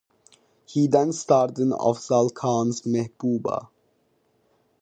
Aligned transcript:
He 0.65 0.87
then 0.87 1.13
starred 1.13 1.59
in 1.59 1.69
Afzal 1.73 2.31
Khan's 2.33 2.81
"Mehbooba". 2.87 3.67